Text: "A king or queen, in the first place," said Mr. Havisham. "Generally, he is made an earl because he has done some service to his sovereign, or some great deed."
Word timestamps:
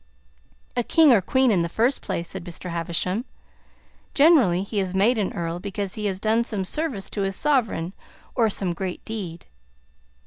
"A 0.75 0.81
king 0.81 1.13
or 1.13 1.21
queen, 1.21 1.51
in 1.51 1.61
the 1.61 1.69
first 1.69 2.01
place," 2.01 2.27
said 2.29 2.43
Mr. 2.43 2.71
Havisham. 2.71 3.23
"Generally, 4.15 4.63
he 4.63 4.79
is 4.79 4.95
made 4.95 5.19
an 5.19 5.31
earl 5.33 5.59
because 5.59 5.93
he 5.93 6.07
has 6.07 6.19
done 6.19 6.43
some 6.43 6.65
service 6.65 7.07
to 7.11 7.21
his 7.21 7.35
sovereign, 7.35 7.93
or 8.33 8.49
some 8.49 8.73
great 8.73 9.05
deed." 9.05 9.45